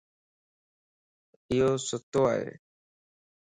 [1.49, 2.45] ايو سُتوائي